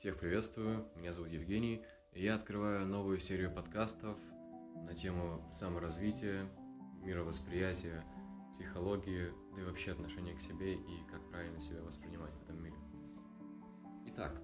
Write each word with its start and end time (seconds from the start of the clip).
Всех 0.00 0.16
приветствую, 0.16 0.86
меня 0.96 1.12
зовут 1.12 1.28
Евгений, 1.28 1.84
и 2.14 2.22
я 2.22 2.34
открываю 2.34 2.86
новую 2.86 3.20
серию 3.20 3.54
подкастов 3.54 4.16
на 4.74 4.94
тему 4.94 5.46
саморазвития, 5.52 6.48
мировосприятия, 7.02 8.02
психологии, 8.50 9.30
да 9.54 9.60
и 9.60 9.64
вообще 9.66 9.92
отношения 9.92 10.32
к 10.32 10.40
себе 10.40 10.72
и 10.72 11.04
как 11.10 11.28
правильно 11.28 11.60
себя 11.60 11.82
воспринимать 11.82 12.32
в 12.32 12.42
этом 12.44 12.62
мире. 12.62 12.76
Итак, 14.06 14.40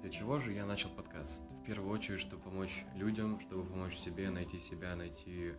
для 0.00 0.08
чего 0.08 0.38
же 0.38 0.54
я 0.54 0.64
начал 0.64 0.88
подкаст? 0.96 1.52
В 1.52 1.64
первую 1.64 1.92
очередь, 1.92 2.20
чтобы 2.20 2.44
помочь 2.44 2.86
людям, 2.94 3.38
чтобы 3.40 3.66
помочь 3.66 3.98
себе 3.98 4.30
найти 4.30 4.60
себя, 4.60 4.96
найти 4.96 5.52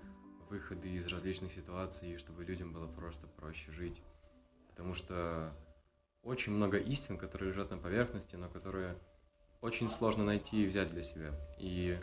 выходы 0.49 0.89
из 0.89 1.05
различных 1.05 1.51
ситуаций, 1.51 2.17
чтобы 2.17 2.43
людям 2.43 2.73
было 2.73 2.87
просто 2.87 3.27
проще 3.27 3.71
жить. 3.71 4.01
Потому 4.71 4.95
что 4.95 5.55
очень 6.23 6.51
много 6.51 6.77
истин, 6.77 7.17
которые 7.17 7.49
лежат 7.49 7.71
на 7.71 7.77
поверхности, 7.77 8.35
но 8.35 8.49
которые 8.49 8.97
очень 9.61 9.89
сложно 9.89 10.23
найти 10.23 10.63
и 10.63 10.67
взять 10.67 10.91
для 10.91 11.03
себя. 11.03 11.33
И 11.57 11.99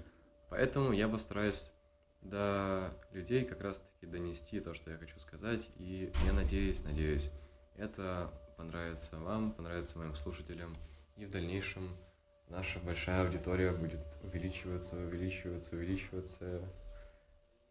поэтому 0.51 0.93
я 0.93 1.09
постараюсь 1.09 1.71
до 2.23 2.93
людей 3.13 3.45
как 3.45 3.61
раз-таки 3.63 4.07
донести 4.07 4.61
то, 4.61 4.75
что 4.75 4.91
я 4.91 4.99
хочу 4.99 5.19
сказать. 5.19 5.69
И 5.77 6.13
я 6.25 6.33
надеюсь, 6.33 6.85
надеюсь, 6.85 7.31
это 7.77 8.31
понравится 8.57 9.19
вам, 9.19 9.53
понравится 9.53 9.99
моим 9.99 10.15
слушателям. 10.17 10.77
И 11.17 11.25
в 11.25 11.31
дальнейшем 11.31 11.97
наша 12.49 12.79
большая 12.81 13.23
аудитория 13.23 13.73
будет 13.73 14.05
увеличиваться, 14.23 14.97
увеличиваться, 14.97 15.77
увеличиваться. 15.77 16.63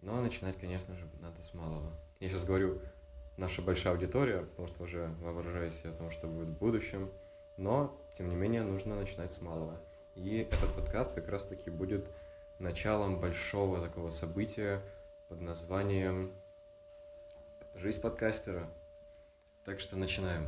Но 0.02 0.21
начинать, 0.21 0.59
конечно 0.59 0.96
же, 0.96 1.10
надо 1.20 1.41
с 1.43 1.54
малого. 1.54 1.91
Я 2.20 2.29
сейчас 2.29 2.46
говорю 2.46 2.79
наша 3.38 3.62
большая 3.62 3.94
аудитория, 3.94 4.41
потому 4.41 4.68
что 4.68 4.84
уже 4.84 5.08
воображаюсь 5.20 5.84
о 5.86 5.91
том, 5.91 6.12
что 6.12 6.28
будет 6.28 6.50
в 6.50 6.58
будущем. 6.58 7.12
Но, 7.58 7.98
тем 8.18 8.30
не 8.30 8.36
менее, 8.36 8.64
нужно 8.64 8.96
начинать 8.96 9.34
с 9.34 9.41
малого. 9.41 9.80
И 10.16 10.48
этот 10.52 10.74
подкаст 10.74 11.14
как 11.14 11.28
раз-таки 11.28 11.70
будет 11.70 12.10
началом 12.60 13.20
большого 13.20 13.82
такого 13.82 14.10
события 14.10 14.82
под 15.30 15.41
названием 15.41 16.34
«Жизнь 17.76 18.02
подкастера». 18.02 18.70
Так 19.66 19.80
что 19.80 19.98
начинаем. 19.98 20.46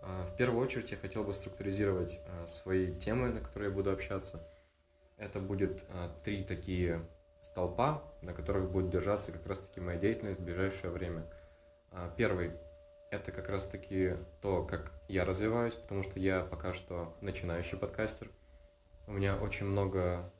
А, 0.00 0.24
в 0.26 0.36
первую 0.36 0.64
очередь 0.64 0.90
я 0.92 0.96
хотел 0.96 1.24
бы 1.24 1.34
структуризировать 1.34 2.20
а, 2.26 2.46
свои 2.46 2.94
темы, 2.94 3.28
на 3.28 3.40
которые 3.40 3.70
я 3.70 3.74
буду 3.74 3.90
общаться. 3.90 4.40
Это 5.18 5.40
будет 5.40 5.84
а, 5.90 6.14
три 6.24 6.44
такие 6.44 7.06
столпа, 7.42 8.02
на 8.22 8.32
которых 8.32 8.70
будет 8.70 8.90
держаться 8.90 9.32
как 9.32 9.46
раз-таки 9.46 9.80
моя 9.80 9.98
деятельность 9.98 10.40
в 10.40 10.44
ближайшее 10.44 10.90
время– 10.90 11.26
первый– 12.16 12.52
это 13.10 13.32
как 13.32 13.48
раз-таки 13.48 14.16
то, 14.40 14.64
как 14.64 14.92
я 15.08 15.24
развиваюсь, 15.24 15.74
потому 15.74 16.02
что 16.02 16.18
я 16.18 16.42
пока 16.42 16.74
что 16.74 17.16
начинающий 17.20 17.78
подкастер. 17.78 18.30
У 19.06 19.12
меня 19.12 19.36
очень 19.36 19.66
много 19.66 20.32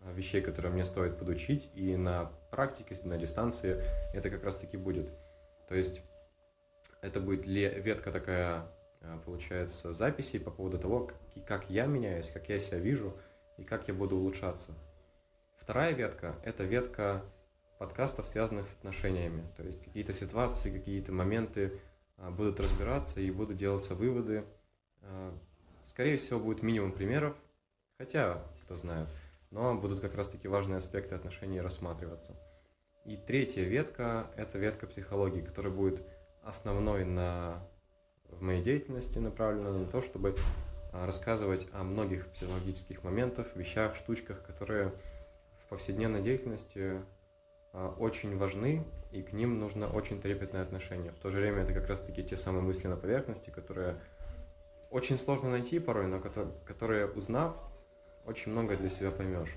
а, 0.00 0.12
вещей, 0.12 0.40
которые 0.40 0.72
мне 0.72 0.84
стоит 0.84 1.18
подучить, 1.18 1.70
и 1.74 1.96
на 1.96 2.32
практике, 2.50 2.96
на 3.04 3.18
дистанции 3.18 3.82
это 4.14 4.30
как 4.30 4.44
раз-таки 4.44 4.76
будет. 4.76 5.10
То 5.68 5.74
есть 5.74 6.00
это 7.02 7.20
будет 7.20 7.46
ветка 7.46 8.10
такая, 8.10 8.66
а, 9.02 9.18
получается, 9.24 9.92
записей 9.92 10.40
по 10.40 10.50
поводу 10.50 10.78
того, 10.78 11.10
как 11.46 11.68
я 11.68 11.86
меняюсь, 11.86 12.28
как 12.28 12.48
я 12.48 12.58
себя 12.58 12.78
вижу 12.78 13.14
и 13.58 13.64
как 13.64 13.88
я 13.88 13.94
буду 13.94 14.16
улучшаться. 14.16 14.72
Вторая 15.58 15.92
ветка– 15.92 16.36
это 16.44 16.64
ветка 16.64 17.22
подкастов, 17.78 18.26
связанных 18.26 18.66
с 18.66 18.74
отношениями. 18.74 19.44
То 19.56 19.62
есть 19.62 19.82
какие-то 19.82 20.12
ситуации, 20.12 20.70
какие-то 20.70 21.12
моменты 21.12 21.80
а, 22.16 22.30
будут 22.30 22.60
разбираться 22.60 23.20
и 23.20 23.30
будут 23.30 23.56
делаться 23.56 23.94
выводы. 23.94 24.44
А, 25.02 25.36
скорее 25.84 26.16
всего, 26.16 26.40
будет 26.40 26.62
минимум 26.62 26.92
примеров, 26.92 27.36
хотя, 27.98 28.42
кто 28.62 28.76
знает, 28.76 29.12
но 29.50 29.74
будут 29.74 30.00
как 30.00 30.14
раз-таки 30.14 30.48
важные 30.48 30.78
аспекты 30.78 31.14
отношений 31.14 31.60
рассматриваться. 31.60 32.36
И 33.04 33.16
третья 33.16 33.62
ветка– 33.62 34.30
это 34.36 34.58
ветка 34.58 34.86
психологии, 34.86 35.40
которая 35.40 35.72
будет 35.72 36.02
основной 36.42 37.04
на, 37.04 37.64
в 38.24 38.42
моей 38.42 38.62
деятельности, 38.62 39.18
направлена 39.18 39.70
на 39.70 39.86
то, 39.86 40.02
чтобы 40.02 40.36
а, 40.92 41.06
рассказывать 41.06 41.68
о 41.72 41.84
многих 41.84 42.26
психологических 42.28 43.04
моментах, 43.04 43.54
вещах, 43.54 43.96
штучках, 43.96 44.42
которые 44.44 44.92
в 45.62 45.68
повседневной 45.68 46.22
деятельности 46.22 47.02
очень 47.72 48.36
важны, 48.38 48.84
и 49.12 49.22
к 49.22 49.32
ним 49.32 49.58
нужно 49.58 49.88
очень 49.88 50.20
трепетное 50.20 50.62
отношение. 50.62 51.12
В 51.12 51.18
то 51.18 51.30
же 51.30 51.40
время 51.40 51.62
это 51.62 51.72
как 51.72 51.88
раз-таки 51.88 52.22
те 52.22 52.36
самые 52.36 52.62
мысли 52.62 52.88
на 52.88 52.96
поверхности, 52.96 53.50
которые 53.50 54.00
очень 54.90 55.18
сложно 55.18 55.50
найти 55.50 55.78
порой, 55.78 56.06
но 56.06 56.20
которые, 56.20 57.06
узнав, 57.06 57.56
очень 58.24 58.52
много 58.52 58.76
для 58.76 58.90
себя 58.90 59.10
поймешь. 59.10 59.56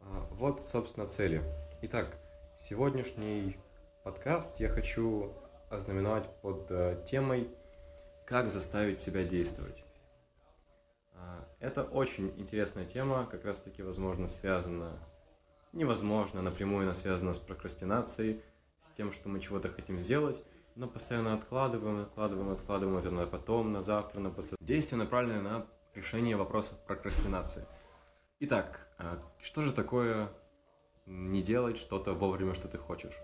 А, 0.00 0.26
вот, 0.30 0.60
собственно, 0.60 1.06
цели. 1.06 1.42
Итак, 1.82 2.16
сегодняшний 2.56 3.58
подкаст 4.04 4.60
я 4.60 4.68
хочу 4.68 5.32
ознаменовать 5.68 6.28
под 6.42 6.70
э, 6.70 7.02
темой 7.04 7.50
«Как 8.24 8.50
заставить 8.50 9.00
себя 9.00 9.24
действовать». 9.24 9.84
А, 11.14 11.44
это 11.60 11.82
очень 11.82 12.32
интересная 12.36 12.84
тема, 12.84 13.26
как 13.26 13.44
раз-таки, 13.44 13.82
возможно, 13.82 14.28
связана 14.28 14.98
невозможно, 15.76 16.42
напрямую 16.42 16.84
она 16.84 16.94
связана 16.94 17.34
с 17.34 17.38
прокрастинацией, 17.38 18.40
с 18.80 18.90
тем, 18.90 19.12
что 19.12 19.28
мы 19.28 19.40
чего-то 19.40 19.68
хотим 19.68 20.00
сделать, 20.00 20.42
но 20.74 20.88
постоянно 20.88 21.34
откладываем, 21.34 22.02
откладываем, 22.02 22.50
откладываем 22.50 22.98
это 22.98 23.10
на 23.10 23.26
потом, 23.26 23.72
на 23.72 23.82
завтра, 23.82 24.20
на 24.20 24.30
после. 24.30 24.56
Действие 24.60 24.98
направленное 24.98 25.42
на 25.42 25.66
решение 25.94 26.36
вопросов 26.36 26.78
прокрастинации. 26.86 27.64
Итак, 28.40 28.88
а, 28.98 29.18
что 29.40 29.62
же 29.62 29.72
такое 29.72 30.30
не 31.06 31.42
делать 31.42 31.78
что-то 31.78 32.12
вовремя, 32.12 32.54
что 32.54 32.68
ты 32.68 32.78
хочешь? 32.78 33.14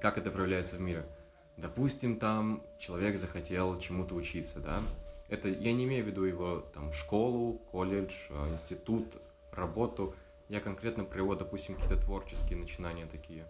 Как 0.00 0.18
это 0.18 0.30
проявляется 0.30 0.76
в 0.76 0.80
мире? 0.80 1.06
Допустим, 1.56 2.18
там 2.18 2.62
человек 2.78 3.16
захотел 3.16 3.78
чему-то 3.78 4.14
учиться, 4.14 4.60
да? 4.60 4.82
Это 5.28 5.48
я 5.48 5.72
не 5.72 5.84
имею 5.84 6.04
в 6.04 6.08
виду 6.08 6.24
его 6.24 6.60
там 6.74 6.92
школу, 6.92 7.58
колледж, 7.70 8.12
а, 8.30 8.52
институт, 8.52 9.06
работу– 9.52 10.14
я 10.48 10.60
конкретно 10.60 11.04
про 11.04 11.18
его, 11.18 11.34
допустим, 11.34 11.74
какие-то 11.74 12.00
творческие 12.00 12.58
начинания 12.58 13.06
такие. 13.06 13.46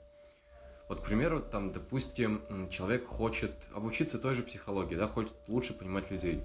Вот, 0.88 1.00
к 1.00 1.04
примеру, 1.04 1.40
там, 1.40 1.72
допустим, 1.72 2.68
человек 2.70 3.06
хочет 3.06 3.52
обучиться 3.74 4.18
той 4.18 4.34
же 4.34 4.42
психологии, 4.42 4.94
да, 4.94 5.08
хочет 5.08 5.34
лучше 5.48 5.74
понимать 5.74 6.10
людей, 6.10 6.42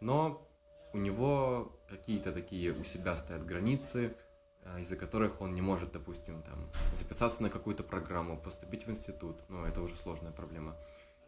но 0.00 0.48
у 0.92 0.98
него 0.98 1.78
какие-то 1.88 2.32
такие 2.32 2.72
у 2.72 2.84
себя 2.84 3.16
стоят 3.16 3.44
границы, 3.44 4.16
а, 4.64 4.80
из-за 4.80 4.96
которых 4.96 5.40
он 5.40 5.54
не 5.54 5.60
может, 5.60 5.92
допустим, 5.92 6.42
там, 6.42 6.70
записаться 6.94 7.42
на 7.42 7.50
какую-то 7.50 7.82
программу, 7.82 8.38
поступить 8.38 8.86
в 8.86 8.90
институт, 8.90 9.36
ну, 9.48 9.64
это 9.64 9.80
уже 9.82 9.96
сложная 9.96 10.32
проблема, 10.32 10.76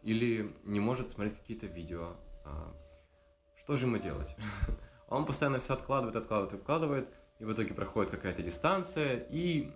или 0.01 0.55
не 0.63 0.79
может 0.79 1.11
смотреть 1.11 1.37
какие-то 1.37 1.67
видео. 1.67 2.13
А, 2.45 2.73
что 3.57 3.77
же 3.77 3.85
ему 3.85 3.97
делать? 3.97 4.35
Он 5.07 5.25
постоянно 5.25 5.59
все 5.59 5.73
откладывает, 5.73 6.15
откладывает, 6.15 6.53
откладывает, 6.53 7.09
и 7.39 7.45
в 7.45 7.53
итоге 7.53 7.73
проходит 7.73 8.11
какая-то 8.11 8.41
дистанция, 8.41 9.17
и 9.29 9.71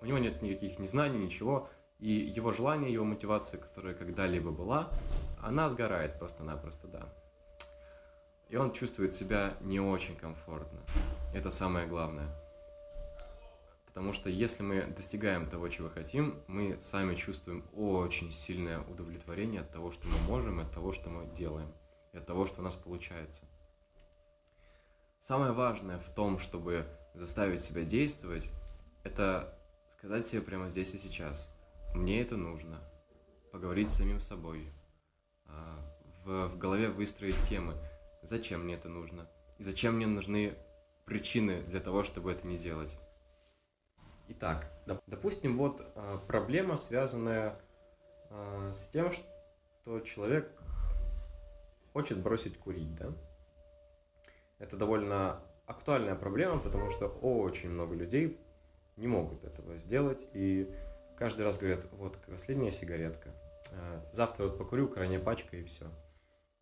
у 0.00 0.06
него 0.06 0.18
нет 0.18 0.42
никаких 0.42 0.78
ни 0.78 0.86
знаний, 0.86 1.18
ничего, 1.18 1.68
и 1.98 2.10
его 2.10 2.52
желание, 2.52 2.92
его 2.92 3.04
мотивация, 3.04 3.60
которая 3.60 3.94
когда-либо 3.94 4.50
была, 4.50 4.90
она 5.42 5.68
сгорает 5.68 6.18
просто-напросто, 6.18 6.86
да. 6.86 7.08
И 8.48 8.56
он 8.56 8.72
чувствует 8.72 9.14
себя 9.14 9.56
не 9.60 9.80
очень 9.80 10.16
комфортно. 10.16 10.80
Это 11.34 11.50
самое 11.50 11.86
главное. 11.86 12.28
Потому 13.86 14.12
что 14.12 14.30
если 14.30 14.62
мы 14.62 14.82
достигаем 14.82 15.48
того, 15.48 15.68
чего 15.68 15.88
хотим, 15.88 16.40
мы 16.46 16.78
сами 16.80 17.16
чувствуем 17.16 17.64
очень 17.74 18.30
сильное 18.30 18.80
удовлетворение 18.80 19.62
от 19.62 19.72
того, 19.72 19.90
что 19.90 20.06
мы 20.06 20.18
можем, 20.20 20.60
от 20.60 20.72
того, 20.72 20.92
что 20.92 21.10
мы 21.10 21.26
делаем, 21.34 21.74
и 22.12 22.18
от 22.18 22.24
того, 22.24 22.46
что 22.46 22.60
у 22.60 22.64
нас 22.64 22.76
получается. 22.76 23.47
Самое 25.18 25.52
важное 25.52 25.98
в 25.98 26.08
том, 26.10 26.38
чтобы 26.38 26.86
заставить 27.14 27.62
себя 27.62 27.82
действовать, 27.82 28.44
это 29.02 29.58
сказать 29.98 30.26
себе 30.26 30.42
прямо 30.42 30.70
здесь 30.70 30.94
и 30.94 30.98
сейчас. 30.98 31.52
Мне 31.94 32.22
это 32.22 32.36
нужно. 32.36 32.78
Поговорить 33.52 33.90
с 33.90 33.96
самим 33.96 34.20
собой. 34.20 34.72
А, 35.46 35.78
в, 36.24 36.48
в 36.48 36.58
голове 36.58 36.88
выстроить 36.88 37.42
темы. 37.42 37.74
Зачем 38.22 38.64
мне 38.64 38.74
это 38.74 38.88
нужно? 38.88 39.28
И 39.58 39.64
зачем 39.64 39.96
мне 39.96 40.06
нужны 40.06 40.56
причины 41.04 41.62
для 41.62 41.80
того, 41.80 42.04
чтобы 42.04 42.30
это 42.30 42.46
не 42.46 42.56
делать? 42.56 42.94
Итак, 44.28 44.70
допустим, 45.06 45.56
вот 45.58 45.82
а, 45.96 46.18
проблема, 46.18 46.76
связанная 46.76 47.60
а, 48.30 48.70
с 48.72 48.88
тем, 48.88 49.10
что 49.12 50.00
человек 50.00 50.52
хочет 51.92 52.18
бросить 52.22 52.58
курить, 52.58 52.94
да? 52.94 53.12
Это 54.58 54.76
довольно 54.76 55.40
актуальная 55.66 56.14
проблема, 56.14 56.58
потому 56.58 56.90
что 56.90 57.06
очень 57.08 57.70
много 57.70 57.94
людей 57.94 58.40
не 58.96 59.06
могут 59.06 59.44
этого 59.44 59.78
сделать, 59.78 60.26
и 60.32 60.74
каждый 61.16 61.42
раз 61.42 61.58
говорят, 61.58 61.86
вот 61.92 62.18
последняя 62.26 62.72
сигаретка, 62.72 63.34
э, 63.70 64.00
завтра 64.12 64.44
вот 64.44 64.58
покурю, 64.58 64.88
крайняя 64.88 65.20
пачка 65.20 65.56
и 65.56 65.64
все. 65.64 65.86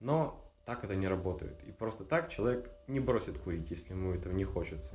Но 0.00 0.42
так 0.66 0.84
это 0.84 0.96
не 0.96 1.08
работает. 1.08 1.62
И 1.62 1.72
просто 1.72 2.04
так 2.04 2.28
человек 2.28 2.70
не 2.88 3.00
бросит 3.00 3.38
курить, 3.38 3.70
если 3.70 3.92
ему 3.92 4.12
этого 4.12 4.32
не 4.32 4.44
хочется. 4.44 4.94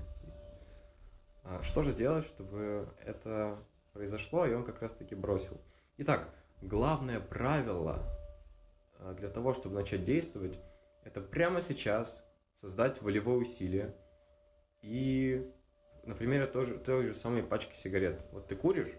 А 1.44 1.64
что 1.64 1.84
же 1.84 1.92
сделать, 1.92 2.28
чтобы 2.28 2.88
это 3.04 3.58
произошло, 3.94 4.46
и 4.46 4.54
он 4.54 4.64
как 4.64 4.82
раз-таки 4.82 5.16
бросил? 5.16 5.60
Итак, 5.98 6.30
главное 6.62 7.20
правило 7.20 8.04
а, 9.00 9.14
для 9.14 9.30
того, 9.30 9.54
чтобы 9.54 9.76
начать 9.76 10.06
действовать, 10.06 10.60
это 11.04 11.22
прямо 11.22 11.62
сейчас 11.62 12.24
создать 12.54 13.02
волевое 13.02 13.38
усилие 13.38 13.96
и, 14.82 15.52
например, 16.04 16.48
той 16.48 16.66
же, 16.66 16.78
той 16.78 17.08
же 17.08 17.16
самой 17.16 17.44
пачки 17.44 17.76
сигарет. 17.76 18.22
Вот 18.32 18.48
ты 18.48 18.56
куришь, 18.56 18.94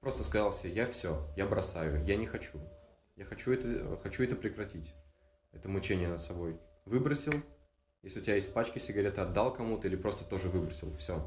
просто 0.00 0.24
сказал 0.24 0.52
себе, 0.52 0.72
я 0.72 0.86
все, 0.86 1.26
я 1.36 1.46
бросаю, 1.46 2.04
я 2.04 2.16
не 2.16 2.26
хочу. 2.26 2.58
Я 3.16 3.24
хочу 3.24 3.52
это, 3.52 3.96
хочу 3.98 4.24
это 4.24 4.36
прекратить, 4.36 4.94
это 5.52 5.68
мучение 5.68 6.08
над 6.08 6.20
собой. 6.20 6.58
Выбросил, 6.86 7.32
если 8.02 8.20
у 8.20 8.22
тебя 8.22 8.34
есть 8.34 8.52
пачки 8.52 8.78
сигарет, 8.78 9.18
отдал 9.18 9.52
кому-то 9.52 9.86
или 9.86 9.96
просто 9.96 10.24
тоже 10.24 10.48
выбросил, 10.48 10.90
все. 10.92 11.22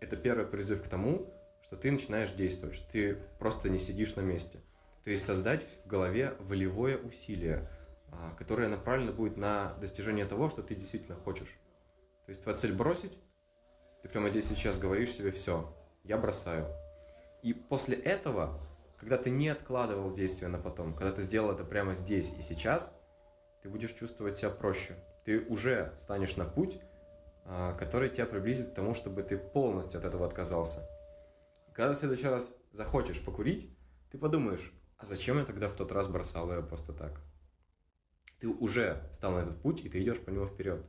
Это 0.00 0.16
первый 0.16 0.46
призыв 0.46 0.82
к 0.82 0.88
тому, 0.88 1.32
что 1.62 1.76
ты 1.76 1.92
начинаешь 1.92 2.32
действовать, 2.32 2.74
что 2.74 2.90
ты 2.90 3.14
просто 3.38 3.68
не 3.68 3.78
сидишь 3.78 4.16
на 4.16 4.22
месте. 4.22 4.60
То 5.04 5.10
есть 5.10 5.24
создать 5.24 5.64
в 5.64 5.86
голове 5.86 6.34
волевое 6.40 6.98
усилие, 6.98 7.68
а, 8.12 8.34
которое 8.36 8.68
направлено 8.68 9.12
будет 9.12 9.36
на 9.36 9.74
достижение 9.80 10.26
того, 10.26 10.48
что 10.48 10.62
ты 10.62 10.74
действительно 10.74 11.16
хочешь. 11.16 11.58
То 12.26 12.30
есть 12.30 12.42
твоя 12.42 12.56
цель 12.56 12.72
бросить, 12.72 13.18
ты 14.02 14.08
прямо 14.08 14.30
здесь 14.30 14.46
сейчас 14.46 14.78
говоришь 14.78 15.12
себе 15.12 15.30
все, 15.30 15.74
я 16.04 16.16
бросаю. 16.16 16.66
И 17.42 17.52
после 17.52 17.96
этого, 17.96 18.60
когда 18.98 19.16
ты 19.16 19.30
не 19.30 19.48
откладывал 19.48 20.12
действия 20.12 20.48
на 20.48 20.58
потом, 20.58 20.94
когда 20.94 21.12
ты 21.12 21.22
сделал 21.22 21.50
это 21.50 21.64
прямо 21.64 21.94
здесь 21.94 22.30
и 22.36 22.42
сейчас, 22.42 22.94
ты 23.62 23.68
будешь 23.68 23.92
чувствовать 23.92 24.36
себя 24.36 24.50
проще. 24.50 24.94
Ты 25.24 25.40
уже 25.46 25.94
станешь 25.98 26.36
на 26.36 26.44
путь, 26.44 26.80
а, 27.44 27.74
который 27.74 28.08
тебя 28.08 28.26
приблизит 28.26 28.70
к 28.70 28.74
тому, 28.74 28.94
чтобы 28.94 29.22
ты 29.22 29.36
полностью 29.36 29.98
от 29.98 30.04
этого 30.04 30.26
отказался. 30.26 30.88
Когда 31.72 31.92
в 31.92 31.96
следующий 31.96 32.28
раз 32.28 32.54
захочешь 32.72 33.22
покурить, 33.24 33.76
ты 34.10 34.18
подумаешь, 34.18 34.72
а 34.98 35.06
зачем 35.06 35.38
я 35.38 35.44
тогда 35.44 35.68
в 35.68 35.74
тот 35.74 35.92
раз 35.92 36.08
бросал 36.08 36.50
ее 36.52 36.62
просто 36.62 36.92
так? 36.92 37.20
Ты 38.40 38.48
уже 38.48 39.06
стал 39.12 39.32
на 39.32 39.40
этот 39.40 39.60
путь, 39.60 39.84
и 39.84 39.88
ты 39.88 40.02
идешь 40.02 40.18
по 40.18 40.30
нему 40.30 40.46
вперед. 40.46 40.84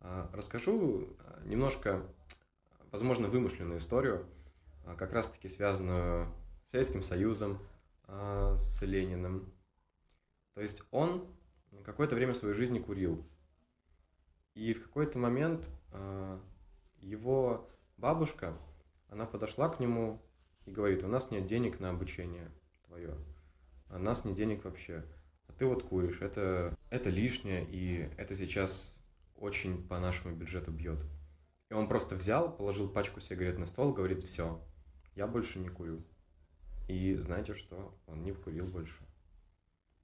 А, 0.00 0.30
расскажу 0.32 1.16
а, 1.18 1.42
немножко, 1.44 2.06
возможно, 2.92 3.28
вымышленную 3.28 3.78
историю, 3.78 4.26
а, 4.84 4.94
как 4.94 5.12
раз-таки 5.12 5.48
связанную 5.48 6.32
с 6.66 6.70
Советским 6.70 7.02
Союзом, 7.02 7.58
с 8.08 8.82
Лениным. 8.82 9.52
То 10.54 10.60
есть 10.60 10.82
он 10.92 11.26
какое-то 11.84 12.14
время 12.14 12.34
своей 12.34 12.54
жизни 12.54 12.78
курил. 12.78 13.26
И 14.54 14.74
в 14.74 14.84
какой-то 14.84 15.18
момент 15.18 15.68
его 16.98 17.68
бабушка, 17.96 18.56
она 19.08 19.26
подошла 19.26 19.68
к 19.68 19.80
нему 19.80 20.22
и 20.66 20.70
говорит, 20.70 21.02
у 21.02 21.08
нас 21.08 21.32
нет 21.32 21.46
денег 21.46 21.80
на 21.80 21.90
обучение 21.90 22.48
твое. 22.84 23.16
А 23.88 23.98
нас 23.98 24.24
нет 24.24 24.36
денег 24.36 24.64
вообще. 24.64 25.04
Ты 25.58 25.66
вот 25.66 25.82
куришь. 25.82 26.20
Это, 26.20 26.76
это 26.90 27.10
лишнее, 27.10 27.64
и 27.64 28.10
это 28.16 28.36
сейчас 28.36 28.98
очень 29.36 29.86
по 29.86 29.98
нашему 29.98 30.34
бюджету 30.34 30.70
бьет. 30.70 31.04
И 31.70 31.74
он 31.74 31.88
просто 31.88 32.14
взял, 32.14 32.54
положил 32.54 32.88
пачку 32.88 33.20
сигарет 33.20 33.58
на 33.58 33.66
стол, 33.66 33.92
говорит, 33.92 34.22
все, 34.24 34.62
я 35.14 35.26
больше 35.26 35.58
не 35.58 35.68
курю. 35.68 36.04
И 36.88 37.14
знаете 37.16 37.54
что? 37.54 37.98
Он 38.06 38.22
не 38.22 38.32
курил 38.32 38.66
больше. 38.66 38.98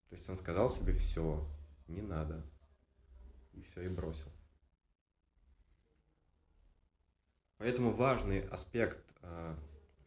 То 0.08 0.16
есть 0.16 0.28
он 0.28 0.36
сказал 0.36 0.70
себе, 0.70 0.94
все, 0.94 1.46
не 1.86 2.02
надо. 2.02 2.44
И 3.52 3.62
все, 3.62 3.82
и 3.82 3.88
бросил. 3.88 4.30
Поэтому 7.58 7.92
важный 7.92 8.40
аспект 8.40 9.14
э, 9.20 9.56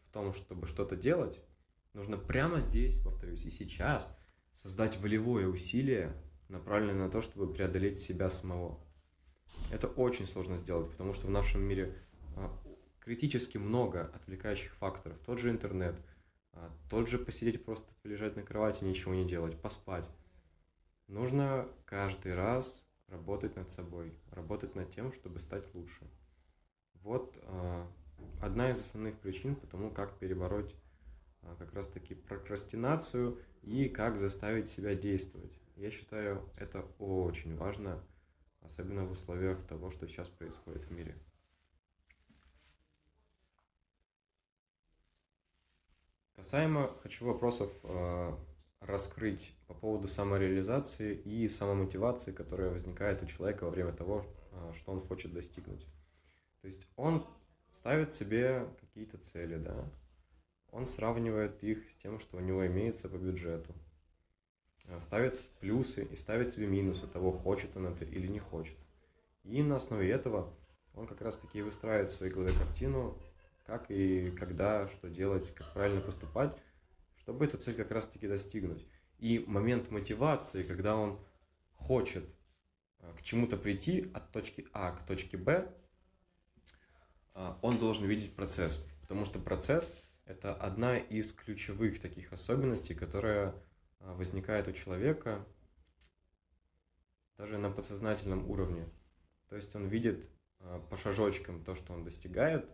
в 0.08 0.12
том, 0.12 0.34
чтобы 0.34 0.68
что-то 0.68 0.96
делать, 0.96 1.42
Нужно 1.96 2.18
прямо 2.18 2.60
здесь, 2.60 3.00
повторюсь, 3.00 3.46
и 3.46 3.52
сейчас 3.52 4.20
создать 4.56 4.98
волевое 4.98 5.48
усилие, 5.48 6.14
направленное 6.50 7.06
на 7.06 7.12
то, 7.12 7.22
чтобы 7.22 7.54
преодолеть 7.54 8.00
себя 8.00 8.30
самого. 8.30 8.80
Это 9.72 9.88
очень 9.88 10.26
сложно 10.26 10.58
сделать, 10.58 10.90
потому 10.90 11.14
что 11.14 11.28
в 11.28 11.30
нашем 11.30 11.62
мире 11.62 11.94
а, 12.36 12.52
критически 13.00 13.58
много 13.58 14.12
отвлекающих 14.16 14.74
факторов. 14.76 15.18
Тот 15.26 15.40
же 15.40 15.50
интернет, 15.50 15.96
а, 16.54 16.72
тот 16.90 17.10
же 17.10 17.20
посидеть 17.20 17.66
просто, 17.66 17.94
полежать 18.02 18.36
на 18.38 18.44
кровати, 18.44 18.84
ничего 18.84 19.14
не 19.14 19.26
делать, 19.26 19.60
поспать. 19.60 20.10
Нужно 21.08 21.68
каждый 21.86 22.34
раз 22.34 22.88
работать 23.08 23.56
над 23.56 23.70
собой, 23.70 24.18
работать 24.32 24.74
над 24.76 24.90
тем, 24.92 25.12
чтобы 25.12 25.40
стать 25.40 25.72
лучше. 25.76 26.10
Вот 27.02 27.38
а, 27.44 27.86
одна 28.42 28.72
из 28.72 28.80
основных 28.80 29.20
причин, 29.20 29.56
потому 29.56 29.92
как 29.92 30.18
перебороть 30.18 30.74
как 31.56 31.74
раз-таки 31.74 32.16
прокрастинацию 32.16 33.40
и 33.62 33.88
как 33.88 34.18
заставить 34.20 34.70
себя 34.70 34.96
действовать. 34.96 35.58
Я 35.76 35.92
считаю, 35.92 36.48
это 36.58 36.82
очень 37.00 37.56
важно, 37.56 38.02
особенно 38.62 39.06
в 39.06 39.12
условиях 39.12 39.66
того, 39.68 39.92
что 39.92 40.08
сейчас 40.08 40.30
происходит 40.30 40.86
в 40.86 40.92
мире. 40.92 41.16
Касаемо 46.36 46.96
хочу 47.02 47.26
вопросов 47.26 47.72
э, 47.84 48.38
раскрыть 48.82 49.56
по 49.68 49.74
поводу 49.74 50.08
самореализации 50.08 51.16
и 51.16 51.48
самомотивации, 51.48 52.32
которая 52.32 52.70
возникает 52.70 53.24
у 53.24 53.26
человека 53.26 53.64
во 53.64 53.72
время 53.72 53.94
того, 53.94 54.26
э, 54.52 54.74
что 54.76 54.92
он 54.92 55.02
хочет 55.02 55.34
достигнуть. 55.34 55.86
То 56.62 56.68
есть 56.68 56.88
он 56.96 57.26
ставит 57.72 58.14
себе 58.14 58.68
какие-то 58.80 59.18
цели, 59.18 59.58
да, 59.58 59.90
он 60.76 60.88
сравнивает 60.88 61.64
их 61.64 61.90
с 61.90 61.96
тем, 61.96 62.20
что 62.20 62.36
у 62.36 62.42
него 62.42 62.68
имеется 62.68 63.08
по 63.08 63.16
бюджету. 63.16 63.74
Э, 64.88 65.00
ставит 65.00 65.40
плюсы 65.62 66.04
и 66.04 66.18
ставит 66.18 66.52
себе 66.52 66.68
минусы 66.68 67.08
того, 67.08 67.32
хочет 67.32 67.78
он 67.78 67.88
это 67.88 68.04
или 68.04 68.28
не 68.28 68.40
хочет. 68.40 68.78
И 69.44 69.64
на 69.64 69.78
основе 69.78 70.12
этого 70.12 70.54
он 70.94 71.08
как 71.08 71.22
раз-таки 71.22 71.62
выстраивает 71.62 72.10
в 72.10 72.14
своей 72.14 72.34
голове 72.34 72.52
картину, 72.60 73.18
как 73.66 73.90
и 73.90 74.32
когда, 74.32 74.90
что 74.90 75.10
делать, 75.10 75.56
как 75.56 75.72
правильно 75.74 76.02
поступать, 76.02 76.54
чтобы 77.16 77.46
эту 77.46 77.58
цель 77.58 77.76
как 77.76 77.92
раз-таки 77.92 78.28
достигнуть. 78.28 78.86
И 79.18 79.46
момент 79.48 79.92
мотивации, 79.92 80.64
когда 80.64 80.98
он 80.98 81.26
хочет 81.76 82.26
э, 83.00 83.14
к 83.18 83.22
чему-то 83.22 83.56
прийти 83.56 84.12
от 84.14 84.30
точки 84.34 84.68
А 84.74 84.92
к 84.92 85.06
точке 85.06 85.38
Б, 85.38 85.74
э, 87.34 87.54
он 87.62 87.78
должен 87.78 88.08
видеть 88.08 88.36
процесс. 88.36 88.86
Потому 89.00 89.24
что 89.24 89.40
процесс– 89.40 89.94
это 90.26 90.54
одна 90.54 90.98
из 90.98 91.34
ключевых 91.34 92.00
таких 92.00 92.34
особенностей, 92.34 92.96
которая 92.96 93.56
а, 94.00 94.14
возникает 94.16 94.68
у 94.68 94.72
человека 94.72 95.46
даже 97.38 97.58
на 97.58 97.70
подсознательном 97.70 98.50
уровне. 98.50 98.88
То 99.50 99.56
есть 99.56 99.76
он 99.76 99.88
видит 99.88 100.30
а, 100.60 100.80
по 100.90 100.98
шажочкам 100.98 101.64
то, 101.64 101.76
что 101.76 101.94
он 101.94 102.04
достигает, 102.04 102.70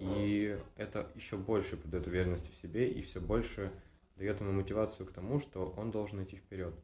и 0.00 0.58
это 0.76 1.10
еще 1.14 1.36
больше 1.36 1.76
придает 1.76 2.06
уверенности 2.06 2.50
в 2.50 2.56
себе 2.56 2.90
и 2.90 3.02
все 3.02 3.20
больше 3.20 3.70
дает 4.16 4.40
ему 4.40 4.52
мотивацию 4.52 5.06
к 5.06 5.12
тому, 5.12 5.38
что 5.38 5.70
он 5.76 5.90
должен 5.90 6.24
идти 6.24 6.36
вперед. 6.36 6.74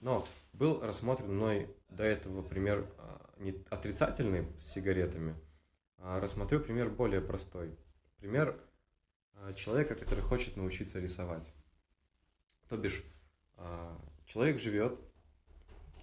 Но 0.00 0.26
был 0.52 0.80
рассмотрен 0.80 1.34
мной 1.34 1.74
до 1.88 2.04
этого 2.04 2.42
пример 2.42 2.90
а, 2.96 3.34
не 3.38 3.64
отрицательный 3.68 4.46
с 4.58 4.66
сигаретами, 4.66 5.34
рассмотрю 5.98 6.60
пример 6.60 6.88
более 6.88 7.20
простой. 7.20 7.76
Пример 8.18 8.58
человека, 9.54 9.94
который 9.94 10.22
хочет 10.22 10.56
научиться 10.56 11.00
рисовать. 11.00 11.48
То 12.68 12.76
бишь, 12.76 13.04
а, 13.56 13.98
человек 14.26 14.58
живет 14.60 15.00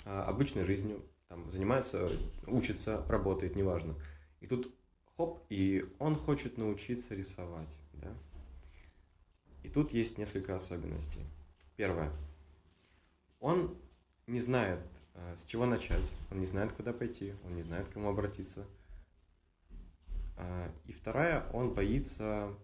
а, 0.05 0.23
обычной 0.25 0.63
жизнью, 0.63 1.03
там, 1.27 1.49
занимается, 1.51 2.09
учится, 2.47 3.05
работает, 3.07 3.55
неважно. 3.55 3.95
И 4.39 4.47
тут 4.47 4.73
хоп, 5.17 5.45
и 5.49 5.85
он 5.99 6.15
хочет 6.15 6.57
научиться 6.57 7.15
рисовать. 7.15 7.69
Да? 7.93 8.13
И 9.63 9.69
тут 9.69 9.91
есть 9.91 10.17
несколько 10.17 10.55
особенностей. 10.55 11.25
Первое. 11.75 12.11
Он 13.39 13.77
не 14.27 14.39
знает, 14.39 14.79
с 15.35 15.43
чего 15.45 15.65
начать, 15.65 16.09
он 16.31 16.39
не 16.39 16.45
знает, 16.45 16.71
куда 16.71 16.93
пойти, 16.93 17.33
он 17.43 17.55
не 17.55 17.63
знает, 17.63 17.89
к 17.89 17.93
кому 17.93 18.09
обратиться. 18.09 18.65
И 20.85 20.93
вторая, 20.93 21.49
он 21.51 21.73
боится 21.73 22.55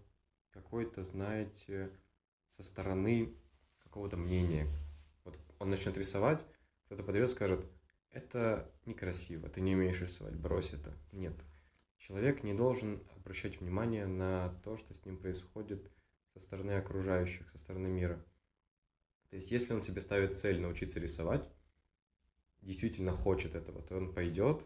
какой-то, 0.50 1.04
знаете, 1.04 1.90
со 2.48 2.62
стороны 2.62 3.34
какого-то 3.82 4.16
мнения. 4.16 4.66
Вот 5.24 5.38
он 5.58 5.70
начнет 5.70 5.96
рисовать, 5.96 6.44
кто-то 6.86 7.02
подойдет 7.02 7.30
скажет, 7.30 7.64
это 8.10 8.70
некрасиво, 8.86 9.48
ты 9.48 9.60
не 9.60 9.74
умеешь 9.74 10.00
рисовать, 10.00 10.34
брось 10.34 10.72
это. 10.72 10.92
Нет. 11.12 11.34
Человек 11.98 12.42
не 12.42 12.54
должен 12.54 13.02
обращать 13.16 13.60
внимание 13.60 14.06
на 14.06 14.48
то, 14.64 14.76
что 14.76 14.94
с 14.94 15.04
ним 15.04 15.18
происходит 15.18 15.90
со 16.32 16.40
стороны 16.40 16.72
окружающих, 16.72 17.48
со 17.50 17.58
стороны 17.58 17.88
мира. 17.88 18.24
То 19.28 19.36
есть, 19.36 19.50
если 19.50 19.72
он 19.72 19.82
себе 19.82 20.00
ставит 20.00 20.34
цель 20.34 20.60
научиться 20.60 20.98
рисовать, 20.98 21.48
действительно 22.62 23.12
хочет 23.12 23.54
этого, 23.54 23.82
то 23.82 23.96
он 23.96 24.12
пойдет, 24.12 24.64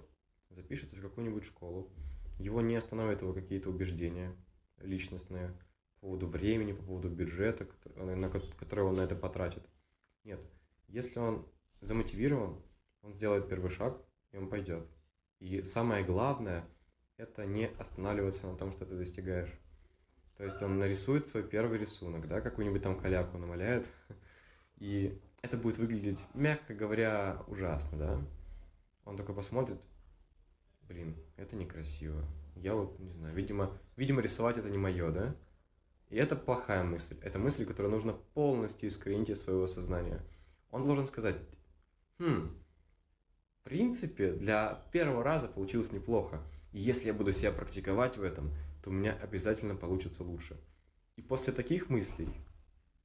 запишется 0.51 0.97
в 0.97 1.03
какую-нибудь 1.03 1.45
школу. 1.45 1.93
Его 2.39 2.61
не 2.63 2.77
остановят 2.77 3.21
его 3.21 3.33
какие-то 3.33 3.69
убеждения 3.69 4.35
личностные 4.79 5.55
поводу 6.05 6.27
времени, 6.27 6.73
по 6.73 6.83
поводу 6.83 7.09
бюджета, 7.09 7.67
на 7.97 8.29
который 8.29 8.85
он 8.85 8.97
на 8.97 9.01
это 9.01 9.17
потратит. 9.17 9.63
Нет. 10.23 10.39
Если 10.89 11.19
он 11.19 11.47
замотивирован, 11.81 12.63
он 13.01 13.13
сделает 13.15 13.49
первый 13.49 13.71
шаг, 13.71 13.99
и 14.31 14.37
он 14.37 14.51
пойдет. 14.51 14.87
И 15.41 15.63
самое 15.63 16.05
главное– 16.05 16.67
это 17.17 17.47
не 17.47 17.69
останавливаться 17.79 18.47
на 18.47 18.57
том, 18.57 18.71
что 18.71 18.85
ты 18.85 18.97
достигаешь. 18.97 19.51
То 20.37 20.45
есть 20.45 20.61
он 20.61 20.79
нарисует 20.79 21.27
свой 21.27 21.43
первый 21.43 21.79
рисунок, 21.79 22.29
да, 22.29 22.43
какую-нибудь 22.43 22.83
там 22.83 22.99
каляку 22.99 23.39
намаляет, 23.39 23.89
и 24.77 25.19
это 25.41 25.57
будет 25.57 25.79
выглядеть, 25.79 26.27
мягко 26.35 26.75
говоря, 26.75 27.43
ужасно, 27.47 27.99
да. 27.99 28.21
Он 29.07 29.17
только 29.17 29.33
посмотрит, 29.33 29.81
блин, 30.83 31.17
это 31.39 31.57
некрасиво. 31.57 32.23
Я 32.57 32.75
вот, 32.75 32.99
не 32.99 33.11
знаю, 33.11 33.35
видимо, 33.35 33.79
видимо 33.97 34.21
рисовать 34.21 34.59
это 34.59 34.69
не 34.69 34.79
мое, 34.79 35.11
да? 35.11 35.35
И 36.15 36.17
это 36.17 36.37
плохая 36.37 36.85
мысль. 36.85 37.17
Это 37.23 37.41
мысль, 37.41 37.67
которую 37.67 37.91
нужно 37.91 38.13
полностью 38.13 38.89
искоренить 38.89 39.31
из 39.31 39.41
своего 39.41 39.67
сознания. 39.67 40.25
Он 40.71 40.87
должен 40.87 41.09
сказать, 41.09 41.35
хм, 42.21 42.57
в 43.59 43.65
принципе, 43.65 44.31
для 44.31 44.87
первого 44.93 45.25
раза 45.25 45.49
получилось 45.49 45.91
неплохо. 45.91 46.41
И 46.71 46.79
если 46.79 47.09
я 47.09 47.15
буду 47.15 47.33
себя 47.33 47.51
практиковать 47.51 48.17
в 48.17 48.23
этом, 48.23 48.53
то 48.81 48.91
у 48.91 48.93
меня 48.93 49.19
обязательно 49.21 49.75
получится 49.75 50.23
лучше. 50.23 50.57
И 51.17 51.21
после 51.21 51.53
таких 51.53 51.91
мыслей 51.91 52.29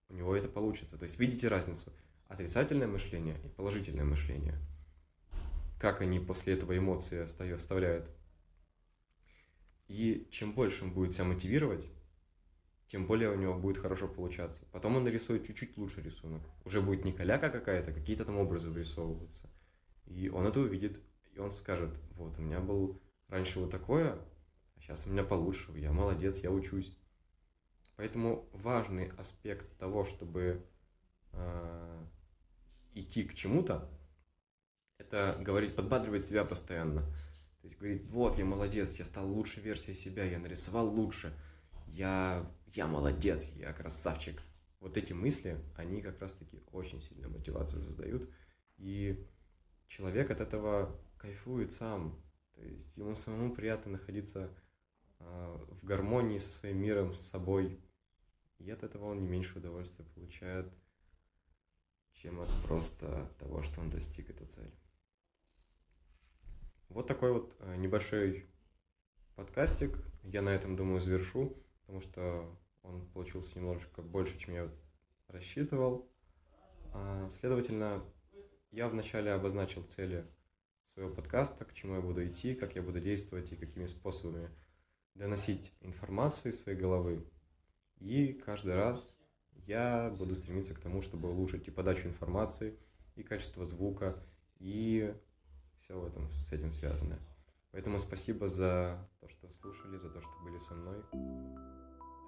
у 0.10 0.14
него 0.14 0.36
это 0.36 0.48
получится. 0.48 0.96
То 0.96 1.06
есть 1.06 1.18
видите 1.18 1.48
разницу? 1.48 1.92
Отрицательное 2.28 2.88
мышление 2.88 3.40
и 3.44 3.48
положительное 3.48 4.06
мышление. 4.06 4.60
Как 5.80 6.02
они 6.02 6.20
после 6.20 6.54
этого 6.54 6.78
эмоции 6.78 7.24
оставляют. 7.24 8.12
И 9.88 10.28
чем 10.30 10.54
больше 10.54 10.84
он 10.84 10.94
будет 10.94 11.12
себя 11.14 11.26
мотивировать, 11.26 11.88
тем 12.90 13.06
более 13.06 13.30
у 13.30 13.36
него 13.36 13.54
будет 13.54 13.78
хорошо 13.78 14.08
получаться. 14.08 14.66
Потом 14.72 14.96
он 14.96 15.04
нарисует 15.04 15.46
чуть-чуть 15.46 15.78
лучше 15.78 16.02
рисунок. 16.02 16.42
Уже 16.66 16.82
будет 16.82 17.06
не 17.06 17.12
каляка 17.12 17.52
какая-то, 17.52 17.94
какие-то 17.94 18.26
там 18.26 18.38
образы 18.38 18.72
вырисовываться. 18.72 19.48
И 20.08 20.28
он 20.28 20.48
это 20.48 20.60
увидит, 20.60 21.00
и 21.36 21.40
он 21.40 21.52
скажет, 21.52 22.00
вот, 22.16 22.40
у 22.40 22.42
меня 22.42 22.60
был 22.60 23.00
раньше 23.28 23.60
вот 23.60 23.70
такое, 23.70 24.14
а 24.14 24.82
сейчас 24.82 25.06
у 25.06 25.12
меня 25.12 25.24
получше, 25.24 25.72
я 25.78 25.92
молодец, 25.92 26.40
я 26.40 26.50
учусь. 26.50 26.98
Поэтому 27.96 28.50
важный 28.54 29.12
аспект 29.20 29.78
того, 29.78 30.04
чтобы 30.04 30.66
э, 31.34 32.06
идти 32.96 33.24
к 33.24 33.36
чему-то, 33.36 33.88
это 34.98 35.38
говорить, 35.40 35.76
подбадривать 35.76 36.26
себя 36.26 36.44
постоянно. 36.44 37.02
То 37.02 37.66
есть 37.66 37.78
говорить, 37.78 38.04
вот, 38.06 38.40
я 38.40 38.46
молодец, 38.46 38.98
я 38.98 39.06
стал 39.06 39.32
лучшей 39.32 39.62
версией 39.62 39.96
себя, 39.96 40.24
я 40.24 40.40
нарисовал 40.40 40.90
лучше, 40.90 41.38
я, 41.94 42.50
я 42.68 42.88
молодец, 42.88 43.52
я 43.56 43.74
красавчик. 43.74 44.42
Вот 44.80 44.98
эти 44.98 45.14
мысли, 45.14 45.60
они 45.76 46.02
как 46.02 46.20
раз-таки 46.22 46.62
очень 46.72 47.02
сильно 47.02 47.28
мотивацию 47.28 47.82
создают. 47.82 48.30
И 48.78 49.28
человек 49.88 50.32
от 50.32 50.40
этого 50.40 50.98
кайфует 51.18 51.72
сам. 51.72 52.22
То 52.54 52.64
есть 52.64 52.96
ему 52.98 53.16
самому 53.16 53.54
приятно 53.54 53.94
находиться 53.94 54.50
э, 55.20 55.58
в 55.70 55.84
гармонии 55.84 56.38
со 56.38 56.52
своим 56.52 56.78
миром, 56.78 57.14
с 57.14 57.22
собой. 57.22 57.80
И 58.60 58.70
от 58.70 58.84
этого 58.84 59.06
он 59.06 59.22
не 59.22 59.28
меньше 59.28 59.58
удовольствия 59.58 60.06
получает, 60.06 60.72
чем 62.14 62.40
от 62.40 62.50
просто 62.64 63.32
того, 63.40 63.62
что 63.62 63.82
он 63.82 63.90
достиг 63.90 64.30
эту 64.30 64.46
цель. 64.46 64.72
Вот 66.90 67.08
такой 67.08 67.34
вот 67.34 67.56
э, 67.60 67.76
небольшой 67.76 68.46
подкастик. 69.36 69.98
Я 70.24 70.42
на 70.42 70.50
этом, 70.50 70.76
думаю, 70.76 71.00
завершу, 71.00 71.56
потому 71.90 72.02
что 72.02 72.56
он 72.84 73.04
получился 73.08 73.58
немножечко 73.58 74.04
больше, 74.04 74.38
чем 74.38 74.54
я 74.54 74.70
рассчитывал. 75.28 76.08
А, 76.94 77.28
следовательно, 77.32 78.06
я 78.70 78.88
вначале 78.88 79.32
обозначил 79.32 79.82
цели 79.82 80.24
своего 80.84 81.12
подкаста, 81.12 81.66
к 81.66 81.74
чему 81.74 81.96
я 81.96 82.02
буду 82.02 82.24
идти, 82.28 82.54
как 82.54 82.76
я 82.76 82.84
буду 82.84 83.00
действовать 83.00 83.52
и 83.52 83.56
какими 83.56 83.88
способами 83.88 84.52
доносить 85.16 85.74
информацию 85.82 86.52
из 86.52 86.62
своей 86.62 86.78
головы. 86.78 87.26
И 87.98 88.34
каждый 88.34 88.76
раз 88.76 89.18
я 89.66 90.12
буду 90.12 90.36
стремиться 90.36 90.76
к 90.76 90.80
тому, 90.80 91.02
чтобы 91.02 91.32
улучшить 91.32 91.68
и 91.68 91.72
подачу 91.72 92.08
информации, 92.08 92.78
и 93.16 93.24
качество 93.24 93.66
звука, 93.66 94.24
и 94.60 95.12
все 95.80 96.00
в 96.00 96.06
этом, 96.06 96.30
с 96.30 96.52
этим 96.52 96.72
связано. 96.72 97.18
Поэтому 97.72 98.00
спасибо 98.00 98.48
за 98.48 99.08
то, 99.20 99.30
что 99.30 99.52
слушали, 99.52 99.98
за 99.98 100.10
то, 100.10 100.22
что 100.22 100.32
были 100.44 100.58
со 100.58 100.74
мной. 100.74 101.04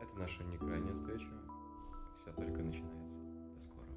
Это 0.01 0.15
наша 0.17 0.43
не 0.43 0.57
крайняя 0.57 0.93
встреча. 0.93 1.27
Все 2.15 2.31
только 2.33 2.61
начинается. 2.61 3.17
До 3.55 3.61
скорого. 3.61 3.91